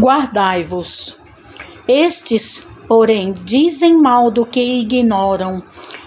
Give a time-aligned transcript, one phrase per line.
[0.00, 1.18] Guardai-vos.
[1.86, 5.62] Estes, porém, dizem mal do que ignoram,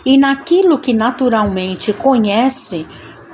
[0.06, 2.86] e naquilo que naturalmente conhece,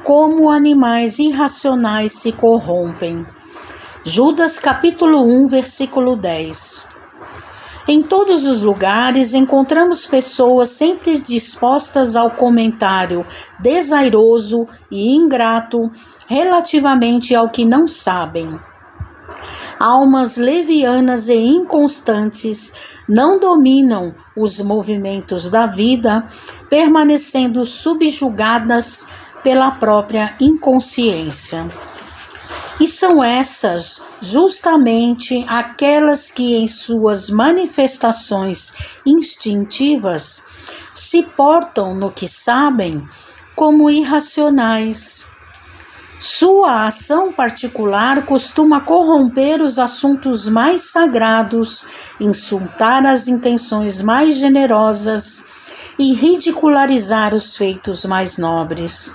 [0.04, 3.26] como animais irracionais se corrompem.
[4.04, 6.86] Judas capítulo 1, versículo 10.
[7.88, 13.26] Em todos os lugares encontramos pessoas sempre dispostas ao comentário
[13.60, 15.82] desairoso e ingrato
[16.28, 18.60] relativamente ao que não sabem.
[19.82, 22.72] Almas levianas e inconstantes
[23.10, 26.24] não dominam os movimentos da vida,
[26.70, 29.08] permanecendo subjugadas
[29.42, 31.68] pela própria inconsciência.
[32.80, 38.72] E são essas justamente aquelas que, em suas manifestações
[39.04, 40.44] instintivas,
[40.94, 43.04] se portam no que sabem
[43.56, 45.26] como irracionais.
[46.24, 51.84] Sua ação particular costuma corromper os assuntos mais sagrados,
[52.20, 55.44] insultar as intenções mais generosas
[55.98, 59.12] e ridicularizar os feitos mais nobres.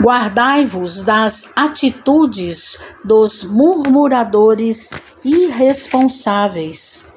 [0.00, 4.90] Guardai-vos das atitudes dos murmuradores
[5.24, 7.11] irresponsáveis.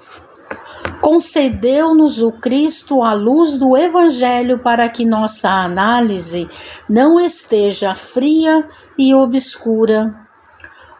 [1.05, 6.49] Concedeu-nos o Cristo a luz do Evangelho para que nossa análise
[6.89, 10.15] não esteja fria e obscura.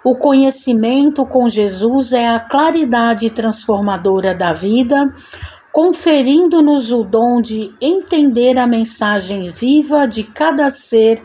[0.04, 5.12] O conhecimento com Jesus é a claridade transformadora da vida,
[5.74, 11.20] conferindo-nos o dom de entender a mensagem viva de cada ser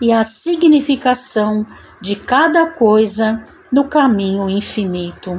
[0.00, 1.66] e a significação
[2.00, 5.36] de cada coisa no caminho infinito.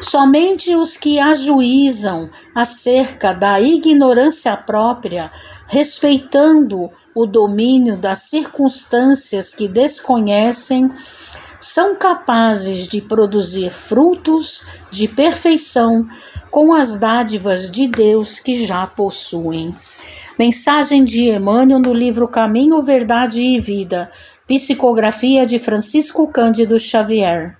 [0.00, 5.30] Somente os que ajuizam acerca da ignorância própria,
[5.66, 10.90] respeitando o domínio das circunstâncias que desconhecem,
[11.60, 16.08] são capazes de produzir frutos de perfeição
[16.50, 19.74] com as dádivas de Deus que já possuem.
[20.38, 24.10] Mensagem de Emmanuel no livro Caminho, Verdade e Vida.
[24.48, 27.59] Psicografia de Francisco Cândido Xavier.